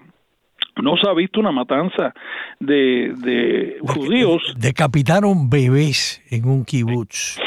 no 0.82 0.98
se 0.98 1.10
ha 1.10 1.14
visto 1.14 1.40
una 1.40 1.54
matanza 1.54 2.14
de, 2.60 3.78
judíos. 3.82 4.42
Decapitaron 4.58 5.50
bebés 5.50 6.22
en 6.30 6.50
un 6.50 6.66
kibutz. 6.66 7.40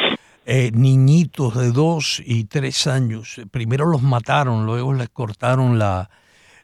Eh, 0.46 0.70
niñitos 0.72 1.58
de 1.60 1.72
dos 1.72 2.22
y 2.25 2.44
tres 2.44 2.86
años. 2.86 3.38
Primero 3.50 3.84
los 3.84 4.00
mataron, 4.00 4.64
luego 4.64 4.94
les 4.94 5.10
cortaron 5.10 5.78
la, 5.78 6.08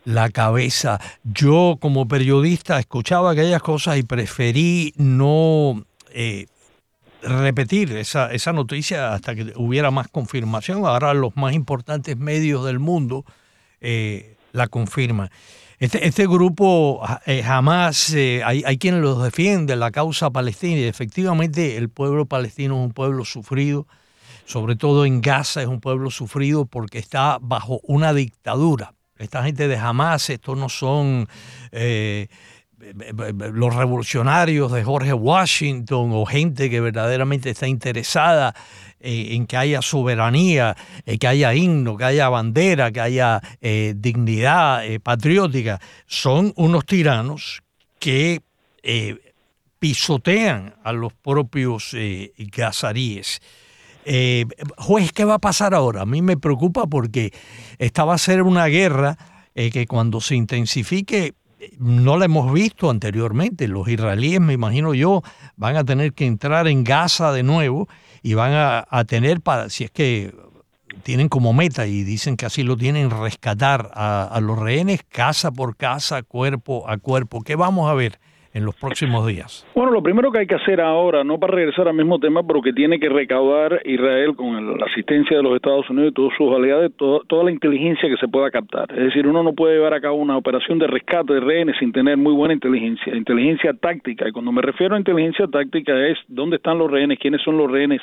la 0.05 0.31
cabeza. 0.31 1.01
Yo 1.23 1.77
como 1.79 2.09
periodista 2.09 2.79
escuchaba 2.79 3.33
aquellas 3.33 3.61
cosas 3.61 3.99
y 3.99 4.05
preferí 4.05 4.95
no 4.97 5.85
eh, 6.15 6.47
repetir 7.23 7.93
esa, 7.93 8.33
esa 8.33 8.53
noticia 8.53 9.13
hasta 9.15 9.35
que 9.35 9.53
hubiera 9.57 9.91
más 9.91 10.09
confirmación. 10.09 10.85
Ahora 10.85 11.15
los 11.15 11.37
más 11.37 11.55
importantes 11.55 12.17
medios 12.17 12.65
del 12.65 12.79
mundo 12.79 13.25
eh, 13.81 14.37
la 14.53 14.69
confirman. 14.69 15.31
Este, 15.79 16.07
este 16.07 16.27
grupo 16.27 17.03
eh, 17.27 17.43
jamás, 17.43 18.15
hay, 18.15 18.63
hay 18.65 18.79
quienes 18.79 19.01
los 19.01 19.23
defienden, 19.23 19.81
la 19.81 19.91
causa 19.91 20.31
palestina, 20.31 20.81
y 20.81 20.85
efectivamente 20.85 21.77
el 21.77 21.89
pueblo 21.89 22.27
palestino 22.27 22.77
es 22.79 22.87
un 22.87 22.93
pueblo 22.93 23.25
sufrido, 23.25 23.89
sobre 24.45 24.77
todo 24.77 25.05
en 25.05 25.21
Gaza, 25.21 25.63
es 25.63 25.67
un 25.67 25.81
pueblo 25.81 26.11
sufrido 26.11 26.67
porque 26.67 26.99
está 26.99 27.39
bajo 27.41 27.81
una 27.83 28.13
dictadura. 28.13 28.95
Esta 29.19 29.43
gente 29.45 29.69
de 29.69 29.77
Hamas, 29.77 30.31
estos 30.31 30.57
no 30.57 30.69
son 30.69 31.29
eh, 31.71 32.29
los 33.53 33.75
revolucionarios 33.75 34.73
de 34.73 34.83
Jorge 34.83 35.13
Washington 35.13 36.11
o 36.13 36.27
gente 36.27 36.69
que 36.69 36.81
verdaderamente 36.81 37.51
está 37.51 37.69
interesada 37.69 38.55
eh, 39.01 39.29
en 39.31 39.47
que 39.47 39.57
haya 39.57 39.83
soberanía, 39.83 40.77
eh, 41.07 41.19
que 41.19 41.27
haya 41.27 41.55
himno, 41.55 41.97
que 41.97 42.05
haya 42.05 42.29
bandera, 42.29 42.91
que 42.91 43.01
haya 43.01 43.41
dignidad 43.61 44.83
patriótica. 45.03 45.81
Son 46.07 46.53
unos 46.57 46.85
tiranos 46.85 47.63
que 47.99 48.43
pisotean 49.79 50.75
a 50.83 50.93
los 50.93 51.13
propios 51.13 51.95
gazaríes. 52.37 53.41
Eh, 54.05 54.47
juez, 54.79 55.13
¿qué 55.13 55.25
va 55.25 55.35
a 55.35 55.39
pasar 55.39 55.75
ahora? 55.75 56.03
A 56.03 56.07
mí 56.07 56.23
me 56.23 56.37
preocupa 56.37 56.87
porque 56.87 57.33
esta 57.79 58.05
va 58.05 58.15
a 58.15 58.19
ser 58.19 58.43
una 58.43 58.67
guerra 58.67 59.17
eh, 59.55 59.71
que 59.71 59.87
cuando 59.87 60.21
se 60.21 60.35
intensifique 60.35 61.35
no 61.79 62.17
la 62.17 62.27
hemos 62.27 62.53
visto 62.53 62.91
anteriormente. 62.91 63.69
Los 63.69 63.89
israelíes, 63.89 64.41
me 64.41 64.53
imagino 64.53 64.95
yo, 64.95 65.23
van 65.57 65.77
a 65.77 65.85
tener 65.85 66.13
que 66.13 66.27
entrar 66.27 66.69
en 66.69 66.85
Gaza 66.85 67.33
de 67.33 67.43
nuevo 67.43 67.89
y 68.23 68.35
van 68.35 68.53
a, 68.55 69.05
tener, 69.05 69.41
para, 69.41 69.69
si 69.69 69.85
es 69.85 69.91
que 69.91 70.35
tienen 71.03 71.29
como 71.29 71.53
meta 71.53 71.87
y 71.87 72.05
dicen 72.05 72.37
que 72.37 72.47
así 72.47 72.63
lo 72.63 72.77
tienen, 72.77 73.11
rescatar 73.11 73.91
a, 73.95 74.25
a 74.25 74.41
los 74.41 74.59
rehenes 74.59 75.03
casa 75.09 75.51
por 75.51 75.77
casa, 75.77 76.23
cuerpo 76.23 76.89
a 76.89 76.99
cuerpo. 76.99 77.43
¿Qué 77.43 77.57
vamos 77.57 77.91
a 77.91 77.95
ver? 77.95 78.21
En 78.55 78.65
los 78.65 78.75
próximos 78.75 79.27
días? 79.27 79.67
Bueno, 79.75 79.93
lo 79.93 80.03
primero 80.03 80.31
que 80.31 80.41
hay 80.41 80.47
que 80.47 80.55
hacer 80.55 80.81
ahora, 80.81 81.25
no 81.25 81.39
para 81.39 81.55
regresar 81.55 81.89
al 81.89 81.95
mismo 81.95 82.19
tema, 82.19 82.43
pero 82.47 82.61
que 82.61 82.73
tiene 82.73 82.99
que 83.01 83.09
recaudar 83.09 83.81
Israel 83.85 84.35
con 84.37 84.79
la 84.79 84.87
asistencia 84.87 85.37
de 85.37 85.43
los 85.43 85.57
Estados 85.57 85.89
Unidos 85.89 86.11
y 86.11 86.15
todos 86.15 86.33
sus 86.37 86.53
aliados, 86.55 86.93
toda 86.97 87.45
la 87.45 87.51
inteligencia 87.51 88.09
que 88.09 88.17
se 88.17 88.29
pueda 88.29 88.51
captar. 88.51 88.91
Es 88.91 89.05
decir, 89.05 89.27
uno 89.27 89.43
no 89.43 89.53
puede 89.53 89.77
llevar 89.77 89.95
a 89.95 90.01
cabo 90.01 90.17
una 90.17 90.37
operación 90.37 90.79
de 90.79 90.87
rescate 90.87 91.33
de 91.35 91.41
rehenes 91.41 91.77
sin 91.79 91.93
tener 91.93 92.17
muy 92.17 92.33
buena 92.33 92.55
inteligencia, 92.55 93.15
inteligencia 93.15 93.73
táctica. 93.75 94.29
Y 94.29 94.33
cuando 94.33 94.53
me 94.53 94.63
refiero 94.63 94.95
a 94.95 94.99
inteligencia 94.99 95.47
táctica 95.47 95.93
es 96.07 96.19
dónde 96.29 96.57
están 96.57 96.79
los 96.79 96.91
rehenes, 96.91 97.19
quiénes 97.19 97.41
son 97.43 97.57
los 97.57 97.71
rehenes, 97.71 98.01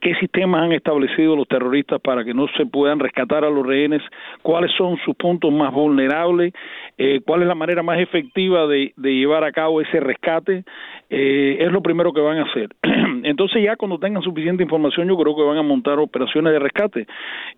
qué 0.00 0.14
sistemas 0.14 0.62
han 0.62 0.72
establecido 0.72 1.36
los 1.36 1.48
terroristas 1.48 2.00
para 2.00 2.24
que 2.24 2.32
no 2.32 2.46
se 2.56 2.66
puedan 2.66 2.98
rescatar 2.98 3.44
a 3.44 3.50
los 3.50 3.66
rehenes, 3.66 4.02
cuáles 4.42 4.70
son 4.76 4.96
sus 5.04 5.14
puntos 5.16 5.52
más 5.52 5.72
vulnerables, 5.72 6.52
eh, 6.96 7.20
cuál 7.26 7.42
es 7.42 7.48
la 7.48 7.54
manera 7.54 7.82
más 7.82 7.98
efectiva 7.98 8.66
de, 8.66 8.92
de 8.96 9.14
llevar 9.14 9.44
a 9.44 9.52
cabo 9.52 9.80
ese 9.80 9.89
ese 9.90 10.00
rescate 10.00 10.64
eh, 11.08 11.58
es 11.60 11.72
lo 11.72 11.82
primero 11.82 12.12
que 12.12 12.20
van 12.20 12.38
a 12.38 12.44
hacer. 12.44 12.68
Entonces 13.24 13.62
ya 13.62 13.76
cuando 13.76 13.98
tengan 13.98 14.22
suficiente 14.22 14.62
información 14.62 15.08
yo 15.08 15.16
creo 15.16 15.36
que 15.36 15.42
van 15.42 15.58
a 15.58 15.62
montar 15.62 15.98
operaciones 15.98 16.52
de 16.52 16.58
rescate. 16.58 17.06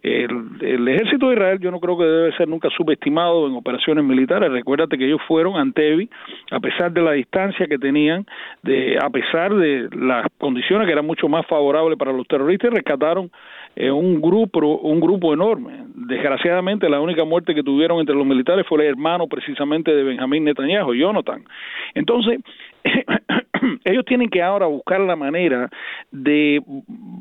El, 0.02 0.88
ejército 0.88 1.28
de 1.28 1.34
Israel 1.34 1.58
yo 1.60 1.70
no 1.70 1.80
creo 1.80 1.96
que 1.98 2.04
debe 2.04 2.36
ser 2.36 2.48
nunca 2.48 2.68
subestimado 2.70 3.46
en 3.46 3.54
operaciones 3.54 4.04
militares. 4.04 4.50
Recuérdate 4.50 4.96
que 4.96 5.06
ellos 5.06 5.20
fueron 5.28 5.56
a 5.56 5.60
Antevi 5.60 6.08
a 6.50 6.60
pesar 6.60 6.92
de 6.92 7.02
la 7.02 7.12
distancia 7.12 7.66
que 7.66 7.78
tenían, 7.78 8.26
de 8.62 8.98
a 9.00 9.10
pesar 9.10 9.54
de 9.54 9.88
las 9.92 10.26
condiciones 10.38 10.86
que 10.86 10.92
eran 10.92 11.06
mucho 11.06 11.28
más 11.28 11.46
favorables 11.46 11.98
para 11.98 12.12
los 12.12 12.26
terroristas, 12.26 12.72
rescataron 12.72 13.30
eh, 13.76 13.90
un 13.90 14.20
grupo 14.20 14.60
un 14.60 15.00
grupo 15.00 15.32
enorme. 15.32 15.84
Desgraciadamente 15.94 16.88
la 16.88 17.00
única 17.00 17.24
muerte 17.24 17.54
que 17.54 17.62
tuvieron 17.62 18.00
entre 18.00 18.14
los 18.14 18.26
militares 18.26 18.66
fue 18.66 18.82
el 18.82 18.90
hermano 18.90 19.26
precisamente 19.26 19.94
de 19.94 20.02
Benjamín 20.02 20.44
Netanyahu, 20.44 20.94
Jonathan. 20.94 21.44
Entonces, 21.94 22.40
ellos 23.84 24.04
tienen 24.04 24.28
que 24.28 24.42
ahora 24.42 24.66
buscar 24.66 25.00
la 25.00 25.16
manera 25.16 25.70
de 26.10 26.62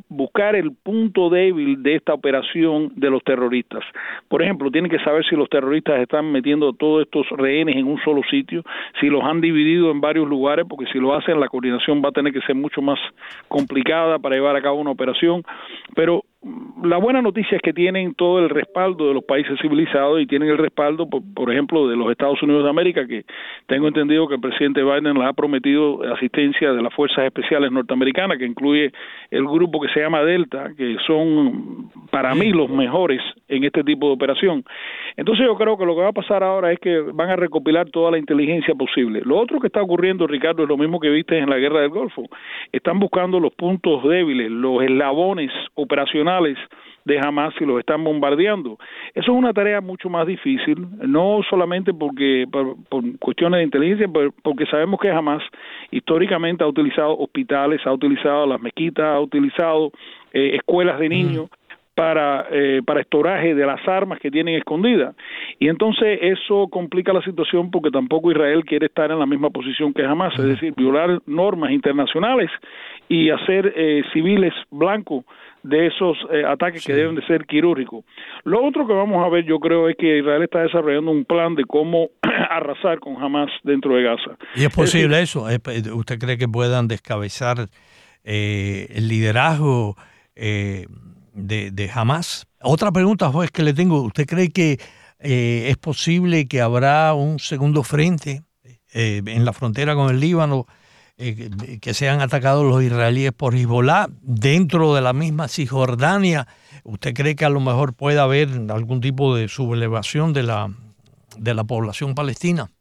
buscar 0.10 0.56
el 0.56 0.72
punto 0.72 1.30
débil 1.30 1.82
de 1.84 1.96
esta 1.96 2.14
operación 2.14 2.92
de 2.96 3.10
los 3.10 3.24
terroristas. 3.24 3.84
Por 4.28 4.42
ejemplo, 4.42 4.72
tienen 4.72 4.92
que 4.92 5.00
saber 5.00 5.26
si 5.26 5.36
los 5.36 5.50
terroristas 5.50 6.00
están 6.00 6.32
metiendo 6.32 6.74
todos 6.74 7.04
estos 7.04 7.28
rehenes 7.32 7.76
en 7.76 7.88
un 7.88 8.00
solo 8.02 8.22
sitio, 8.30 8.64
si 9.00 9.08
los 9.08 9.24
han 9.24 9.42
dividido 9.42 9.92
en 9.92 10.02
varios 10.02 10.28
lugares, 10.28 10.66
porque 10.68 10.86
si 10.92 11.00
lo 11.00 11.14
hacen 11.14 11.40
la 11.40 11.48
coordinación 11.48 12.02
va 12.04 12.10
a 12.10 12.14
tener 12.14 12.34
que 12.34 12.42
ser 12.42 12.56
mucho 12.56 12.82
más 12.82 13.00
complicada 13.48 14.20
para 14.20 14.36
llevar 14.36 14.56
a 14.56 14.62
cabo 14.62 14.80
una 14.80 14.92
operación. 14.92 15.44
Pero 15.96 16.24
la 16.84 16.98
buena 16.98 17.22
noticia 17.22 17.58
es 17.58 17.62
que 17.62 17.74
tienen 17.74 18.16
todo 18.16 18.40
el 18.40 18.50
respaldo 18.50 19.08
de 19.08 19.14
los 19.14 19.24
países 19.24 19.60
civilizados 19.62 20.20
y 20.20 20.26
tienen 20.26 20.50
el 20.50 20.58
respaldo, 20.58 21.08
por, 21.08 21.52
ejemplo, 21.52 21.88
de 21.88 21.96
los 21.96 22.10
Estados 22.10 22.42
Unidos 22.42 22.64
de 22.64 22.70
América, 22.70 23.06
que 23.06 23.26
tengo 23.68 23.88
entendido 23.88 24.28
que 24.28 24.36
el 24.36 24.42
presidente 24.42 24.82
Biden 24.82 25.20
les 25.20 25.28
ha 25.28 25.34
prometido 25.34 26.04
asistencia 26.32 26.72
de 26.72 26.82
las 26.82 26.94
fuerzas 26.94 27.26
especiales 27.26 27.72
norteamericanas, 27.72 28.38
que 28.38 28.46
incluye 28.46 28.92
el 29.30 29.46
grupo 29.46 29.82
que 29.82 29.90
se 29.94 30.00
llama 30.00 30.24
Delta, 30.24 30.72
que 30.78 30.96
son 31.06 31.92
para 32.10 32.34
mí 32.34 32.52
los 32.52 32.70
mejores 32.70 33.22
en 33.48 33.64
este 33.64 33.84
tipo 33.84 34.08
de 34.08 34.14
operación. 34.14 34.64
Entonces 35.18 35.46
yo 35.46 35.56
creo 35.56 35.78
que 35.78 35.86
lo 35.86 35.96
que 35.96 36.02
va 36.02 36.10
a 36.10 36.14
pasar 36.14 36.44
ahora 36.44 36.72
es 36.72 36.80
que 36.80 37.00
van 37.00 37.30
a 37.30 37.36
recopilar 37.36 37.90
toda 37.90 38.12
la 38.12 38.18
inteligencia 38.18 38.74
posible. 38.76 39.22
Lo 39.26 39.38
otro 39.38 39.60
que 39.60 39.68
está 39.68 39.82
ocurriendo, 39.82 40.26
Ricardo, 40.26 40.64
es 40.64 40.70
lo 40.70 40.78
mismo 40.78 41.00
que 41.00 41.10
viste 41.10 41.38
en 41.38 41.50
la 41.50 41.58
guerra 41.58 41.82
del 41.82 41.90
Golfo. 41.90 42.24
Están 42.72 43.00
buscando 43.00 43.40
los 43.40 43.54
puntos 43.54 44.04
débiles, 44.04 44.50
los 44.50 44.82
eslabones 44.84 45.52
operacionales 45.76 46.58
de 47.06 47.20
Hamas 47.20 47.54
y 47.60 47.66
los 47.66 47.80
están 47.80 48.04
bombardeando. 48.04 48.78
Eso 49.14 49.32
es 49.32 49.38
una 49.38 49.54
tarea 49.54 49.82
mucho 49.82 50.10
más 50.10 50.28
difícil, 50.28 50.88
no 51.08 51.42
solamente 51.50 51.94
porque 51.94 52.46
por, 52.52 52.76
cuestiones 53.20 53.60
de 53.60 53.64
inteligencia, 53.64 54.08
porque 54.44 54.66
sabemos 54.68 55.00
que 55.00 55.10
Hamas 55.10 55.44
históricamente 55.92 56.64
ha 56.64 56.68
utilizado 56.68 57.18
hospitales, 57.18 57.82
ha 57.86 57.94
utilizado 57.94 58.46
las 58.46 58.62
mezquitas, 58.62 59.06
ha 59.06 59.20
utilizado 59.20 59.92
eh, 60.34 60.56
escuelas 60.56 61.00
de 61.00 61.10
niños. 61.10 61.50
Para, 61.96 62.48
eh, 62.52 62.82
para 62.86 63.02
estoraje 63.02 63.54
de 63.54 63.66
las 63.66 63.86
armas 63.88 64.20
que 64.20 64.32
tienen 64.32 64.56
escondidas. 64.56 65.16
Y 65.60 65.68
entonces 65.68 66.20
eso 66.22 66.68
complica 66.70 67.14
la 67.14 67.22
situación 67.22 67.70
porque 67.70 67.92
tampoco 67.92 68.32
Israel 68.32 68.64
quiere 68.66 68.88
estar 68.88 69.12
en 69.12 69.20
la 69.20 69.26
misma 69.26 69.50
posición 69.50 69.94
que 69.94 70.06
Hamas, 70.06 70.34
es 70.38 70.46
decir, 70.46 70.74
violar 70.76 71.22
normas 71.26 71.72
internacionales 71.72 72.50
y 73.10 73.30
hacer 73.30 73.74
eh, 73.76 74.04
civiles 74.14 74.54
blancos 74.70 75.26
de 75.64 75.88
esos 75.88 76.18
eh, 76.32 76.44
ataques 76.46 76.86
que 76.86 76.94
deben 76.94 77.16
de 77.16 77.26
ser 77.28 77.46
quirúrgicos. 77.46 78.04
Lo 78.46 78.66
otro 78.66 78.88
que 78.88 78.94
vamos 78.94 79.24
a 79.24 79.30
ver, 79.30 79.46
yo 79.46 79.60
creo, 79.60 79.90
es 79.90 79.96
que 79.96 80.20
Israel 80.20 80.44
está 80.44 80.62
desarrollando 80.62 81.12
un 81.12 81.26
plan 81.26 81.56
de 81.56 81.66
cómo 81.66 82.10
arrasar 82.50 83.00
con 83.00 83.22
Hamas 83.22 83.52
dentro 83.64 83.96
de 83.96 84.04
Gaza. 84.04 84.38
¿Y 84.56 84.64
es 84.64 84.74
posible 84.74 85.22
eso? 85.22 85.46
¿Usted 85.94 86.20
cree 86.20 86.38
que 86.38 86.48
puedan 86.48 86.88
descabezar 86.88 87.68
eh, 88.24 88.88
el 88.96 89.08
liderazgo 89.08 89.96
eh, 90.36 90.86
de, 91.34 91.72
de, 91.72 91.90
Hamas? 91.94 92.48
Otra 92.62 92.92
pregunta, 92.92 93.30
juez, 93.30 93.52
que 93.52 93.64
le 93.64 93.74
tengo. 93.74 94.02
¿Usted 94.02 94.26
cree 94.26 94.50
que 94.50 94.80
es 95.20 95.78
posible 95.78 96.48
que 96.48 96.62
habrá 96.62 97.14
un 97.14 97.38
segundo 97.40 97.84
frente 97.84 98.44
en 98.94 99.46
la 99.46 99.54
frontera 99.54 99.94
con 99.96 100.10
el 100.10 100.20
Líbano? 100.20 100.66
Eh, 101.24 101.80
que 101.80 101.94
sean 101.94 102.20
atacados 102.20 102.66
los 102.66 102.82
israelíes 102.82 103.32
por 103.32 103.54
Hezbollah 103.54 104.08
dentro 104.24 104.96
de 104.96 105.02
la 105.02 105.14
misma 105.14 105.48
Cisjordania. 105.48 106.48
¿Usted 106.84 107.14
cree 107.14 107.36
que 107.36 107.46
a 107.46 107.50
lo 107.50 107.60
mejor 107.60 107.94
puede 107.94 108.20
haber 108.20 108.50
algún 108.70 109.02
tipo 109.02 109.36
de 109.36 109.48
sublevación 109.48 110.34
de 110.34 110.42
la, 110.42 110.74
de 111.38 111.54
la 111.54 111.64
población 111.64 112.16
palestina? 112.16 112.72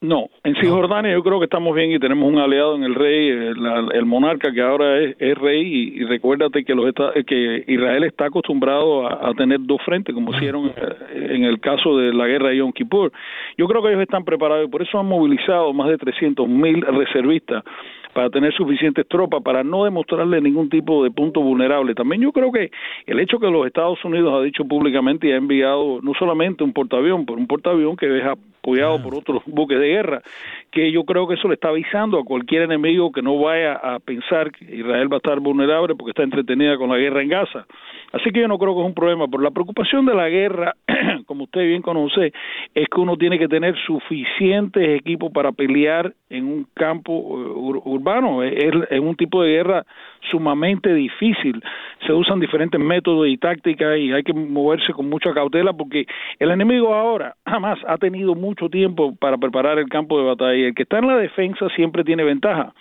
No, 0.00 0.28
en 0.44 0.54
Cisjordania 0.54 1.10
yo 1.10 1.24
creo 1.24 1.40
que 1.40 1.46
estamos 1.46 1.74
bien 1.74 1.90
y 1.90 1.98
tenemos 1.98 2.32
un 2.32 2.38
aliado 2.38 2.76
en 2.76 2.84
el 2.84 2.94
rey, 2.94 3.30
el, 3.30 4.06
monarca 4.06 4.52
que 4.52 4.62
ahora 4.62 5.00
es, 5.00 5.36
rey 5.36 5.96
y, 5.96 6.04
recuérdate 6.04 6.64
que 6.64 6.72
los 6.72 6.92
que 7.26 7.64
Israel 7.66 8.04
está 8.04 8.26
acostumbrado 8.26 9.08
a, 9.08 9.34
tener 9.34 9.58
dos 9.62 9.82
frentes 9.84 10.14
como 10.14 10.32
hicieron 10.36 10.66
eh, 10.68 11.30
en 11.30 11.42
el 11.42 11.58
caso 11.58 11.98
de 11.98 12.14
la 12.14 12.28
guerra 12.28 12.50
de 12.50 12.58
Yom 12.58 12.70
Kippur. 12.70 13.10
Yo 13.56 13.66
creo 13.66 13.82
que 13.82 13.88
ellos 13.88 14.02
están 14.02 14.24
preparados 14.24 14.68
y 14.68 14.70
por 14.70 14.82
eso 14.82 15.00
han 15.00 15.06
movilizado 15.06 15.72
más 15.72 15.88
de 15.88 15.98
300 15.98 16.48
mil 16.48 16.80
reservistas 16.82 17.64
para 18.12 18.30
tener 18.30 18.54
suficientes 18.54 19.06
tropas, 19.08 19.42
para 19.42 19.64
no 19.64 19.84
demostrarle 19.84 20.40
ningún 20.40 20.68
tipo 20.68 21.02
de 21.02 21.10
punto 21.10 21.40
vulnerable. 21.40 21.96
También 21.96 22.22
yo 22.22 22.30
creo 22.30 22.52
que 22.52 22.70
el 23.06 23.18
hecho 23.18 23.40
que 23.40 23.50
los 23.50 23.66
Estados 23.66 24.04
Unidos 24.04 24.32
ha 24.32 24.42
dicho 24.42 24.64
públicamente 24.64 25.26
y 25.26 25.32
ha 25.32 25.36
enviado 25.36 26.00
no 26.02 26.12
solamente 26.14 26.62
un 26.62 26.72
portaavión, 26.72 27.26
pero 27.26 27.38
un 27.38 27.48
portaavión 27.48 27.96
que 27.96 28.06
deja 28.06 28.34
apoyado 28.58 29.02
por 29.02 29.14
otros 29.14 29.42
buques 29.46 29.78
de 29.78 29.88
guerra, 29.88 30.22
que 30.70 30.92
yo 30.92 31.04
creo 31.04 31.26
que 31.26 31.34
eso 31.34 31.48
le 31.48 31.54
está 31.54 31.68
avisando 31.68 32.18
a 32.18 32.24
cualquier 32.24 32.62
enemigo 32.62 33.12
que 33.12 33.22
no 33.22 33.38
vaya 33.38 33.74
a 33.74 33.98
pensar 33.98 34.52
que 34.52 34.64
Israel 34.76 35.10
va 35.10 35.16
a 35.16 35.18
estar 35.18 35.40
vulnerable 35.40 35.94
porque 35.94 36.10
está 36.10 36.22
entretenida 36.22 36.76
con 36.76 36.90
la 36.90 36.98
guerra 36.98 37.22
en 37.22 37.28
Gaza. 37.28 37.66
Así 38.12 38.30
que 38.30 38.40
yo 38.40 38.48
no 38.48 38.58
creo 38.58 38.74
que 38.74 38.80
es 38.80 38.86
un 38.86 38.94
problema, 38.94 39.26
pero 39.28 39.42
la 39.42 39.50
preocupación 39.50 40.06
de 40.06 40.14
la 40.14 40.28
guerra 40.28 40.74
como 41.26 41.44
usted 41.44 41.60
bien 41.66 41.82
conoce, 41.82 42.32
es 42.74 42.88
que 42.88 43.00
uno 43.00 43.16
tiene 43.16 43.38
que 43.38 43.48
tener 43.48 43.76
suficientes 43.86 44.98
equipos 44.98 45.30
para 45.32 45.52
pelear 45.52 46.12
en 46.30 46.46
un 46.46 46.66
campo 46.74 47.12
uh, 47.12 47.82
urbano. 47.84 48.42
Es, 48.42 48.74
es 48.90 49.00
un 49.00 49.16
tipo 49.16 49.42
de 49.42 49.50
guerra 49.50 49.86
sumamente 50.30 50.92
difícil. 50.92 51.62
Se 52.06 52.12
usan 52.12 52.40
diferentes 52.40 52.80
métodos 52.80 53.28
y 53.28 53.36
tácticas 53.38 53.98
y 53.98 54.12
hay 54.12 54.22
que 54.22 54.32
moverse 54.32 54.92
con 54.92 55.08
mucha 55.08 55.32
cautela 55.32 55.72
porque 55.72 56.06
el 56.38 56.50
enemigo 56.50 56.94
ahora 56.94 57.34
jamás 57.46 57.78
ha 57.86 57.96
tenido 57.98 58.34
mucho 58.34 58.68
tiempo 58.68 59.14
para 59.16 59.36
preparar 59.36 59.78
el 59.78 59.88
campo 59.88 60.18
de 60.18 60.26
batalla. 60.26 60.66
El 60.68 60.74
que 60.74 60.82
está 60.82 60.98
en 60.98 61.08
la 61.08 61.16
defensa 61.16 61.68
siempre 61.74 62.04
tiene 62.04 62.24
ventaja. 62.24 62.72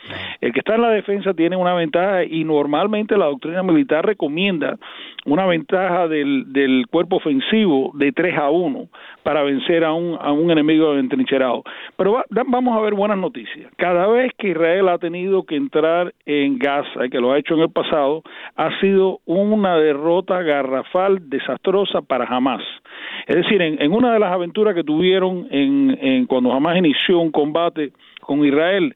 El 0.42 0.54
que 0.54 0.60
está 0.60 0.76
en 0.76 0.82
la 0.82 0.90
defensa 0.90 1.34
tiene 1.34 1.56
una 1.56 1.74
ventaja 1.74 2.24
y 2.24 2.44
normalmente 2.44 3.18
la 3.18 3.26
doctrina 3.26 3.64
militar 3.64 4.06
recomienda 4.06 4.78
una 5.26 5.46
ventaja 5.46 6.08
del, 6.08 6.52
del 6.54 6.86
cuerpo 6.90 7.18
ofensivo 7.18 7.92
de 7.96 8.12
3 8.12 8.38
a 8.38 8.50
1 8.50 8.88
para 9.28 9.44
vencer 9.44 9.84
a 9.84 9.92
un, 9.92 10.18
a 10.22 10.32
un 10.32 10.50
enemigo 10.52 10.98
entrincherado. 10.98 11.62
Pero 11.98 12.24
vamos 12.46 12.78
a 12.78 12.80
ver 12.80 12.94
buenas 12.94 13.18
noticias. 13.18 13.70
Cada 13.76 14.08
vez 14.08 14.32
que 14.38 14.52
Israel 14.52 14.88
ha 14.88 14.98
tenido 15.00 15.44
que 15.44 15.58
entrar 15.58 16.14
en 16.26 16.58
Gaza, 16.58 17.10
que 17.12 17.20
lo 17.20 17.34
ha 17.34 17.38
hecho 17.38 17.56
en 17.56 17.60
el 17.60 17.70
pasado, 17.70 18.24
ha 18.56 18.80
sido 18.80 19.20
una 19.26 19.76
derrota 19.76 20.42
garrafal, 20.44 21.28
desastrosa 21.28 22.02
para 22.02 22.24
Hamas. 22.24 22.64
Es 23.26 23.36
decir, 23.36 23.62
en, 23.62 23.82
en 23.82 23.92
una 23.92 24.14
de 24.14 24.20
las 24.20 24.32
aventuras 24.32 24.74
que 24.74 24.86
tuvieron 24.86 25.46
en, 25.52 25.98
en 26.02 26.26
cuando 26.26 26.54
Hamas 26.54 26.78
inició 26.78 27.20
un 27.20 27.32
combate 27.32 27.92
con 28.22 28.46
Israel, 28.46 28.96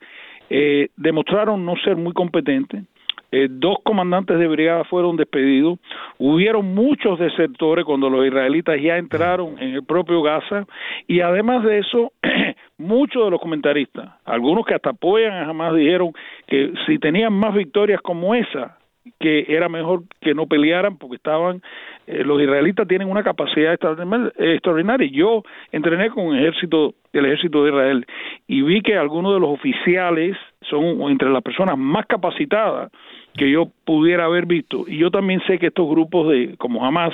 eh, 0.50 0.88
demostraron 0.96 1.66
no 1.66 1.76
ser 1.84 1.98
muy 1.98 2.14
competentes, 2.14 2.86
eh, 3.32 3.48
dos 3.50 3.78
comandantes 3.84 4.38
de 4.38 4.48
brigada 4.48 4.84
fueron 4.84 5.16
despedidos, 5.16 5.80
hubieron 6.18 6.74
muchos 6.76 7.18
desertores 7.18 7.86
cuando 7.86 8.10
los 8.10 8.26
israelitas 8.26 8.80
ya 8.82 8.98
entraron 8.98 9.58
en 9.60 9.76
el 9.76 9.84
propio 9.84 10.22
Gaza. 10.22 10.66
Y 11.08 11.22
además 11.22 11.64
de 11.64 11.80
eso, 11.80 12.12
muchos 12.78 13.24
de 13.24 13.32
los 13.32 13.40
comentaristas, 13.40 14.10
algunos 14.26 14.66
que 14.66 14.76
hasta 14.76 14.90
apoyan 14.90 15.34
a 15.34 15.50
Hamas 15.50 15.74
dijeron 15.76 16.12
que 16.48 16.74
si 16.86 17.00
tenían 17.00 17.34
más 17.34 17.54
victorias 17.54 18.02
como 18.02 18.36
esa, 18.36 18.78
que 19.20 19.46
era 19.48 19.68
mejor 19.70 20.04
que 20.20 20.34
no 20.34 20.46
pelearan 20.46 20.98
porque 20.98 21.16
estaban 21.16 21.62
eh, 22.08 22.24
los 22.24 22.42
israelitas 22.42 22.88
tienen 22.88 23.10
una 23.10 23.24
capacidad 23.24 23.74
extraordinaria. 23.74 25.10
Yo 25.12 25.44
entrené 25.72 26.10
con 26.10 26.36
el 26.36 26.42
ejército 26.42 26.94
el 27.14 27.26
ejército 27.26 27.64
de 27.64 27.72
Israel 27.72 28.06
y 28.48 28.62
vi 28.62 28.82
que 28.82 28.96
algunos 28.96 29.34
de 29.34 29.40
los 29.40 29.50
oficiales 29.50 30.38
son 30.62 31.10
entre 31.10 31.30
las 31.30 31.42
personas 31.42 31.78
más 31.78 32.06
capacitadas 32.06 32.92
que 33.36 33.50
yo 33.50 33.68
pudiera 33.86 34.26
haber 34.26 34.46
visto. 34.46 34.86
Y 34.88 34.98
yo 34.98 35.12
también 35.12 35.42
sé 35.48 35.60
que 35.60 35.68
estos 35.68 35.90
grupos 35.90 36.30
de 36.30 36.56
como 36.58 36.86
Hamas 36.86 37.14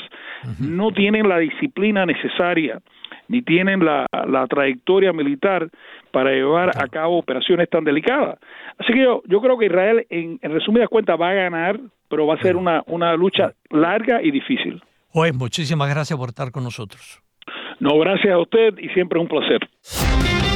no 0.59 0.91
tienen 0.91 1.27
la 1.27 1.39
disciplina 1.39 2.05
necesaria 2.05 2.79
ni 3.27 3.41
tienen 3.41 3.83
la, 3.83 4.05
la 4.27 4.47
trayectoria 4.47 5.13
militar 5.13 5.69
para 6.11 6.31
llevar 6.31 6.69
a 6.69 6.87
cabo 6.87 7.17
operaciones 7.17 7.69
tan 7.69 7.83
delicadas. 7.83 8.39
Así 8.77 8.93
que 8.93 9.03
yo, 9.03 9.21
yo 9.25 9.41
creo 9.41 9.57
que 9.57 9.65
Israel, 9.65 10.05
en, 10.09 10.39
en 10.41 10.51
resumidas 10.51 10.89
cuentas, 10.89 11.19
va 11.19 11.29
a 11.29 11.33
ganar, 11.33 11.79
pero 12.09 12.25
va 12.25 12.35
a 12.35 12.41
ser 12.41 12.55
una, 12.55 12.83
una 12.87 13.15
lucha 13.15 13.53
larga 13.69 14.21
y 14.21 14.31
difícil. 14.31 14.81
Juez, 15.09 15.33
muchísimas 15.35 15.89
gracias 15.89 16.17
por 16.17 16.29
estar 16.29 16.51
con 16.51 16.63
nosotros. 16.63 17.21
No, 17.79 17.97
gracias 17.99 18.33
a 18.33 18.39
usted 18.39 18.77
y 18.77 18.89
siempre 18.89 19.19
es 19.19 19.23
un 19.23 19.29
placer. 19.29 20.46